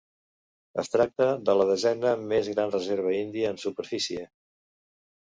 [0.83, 4.25] Es tracta de la desena més gran reserva índia en superfície.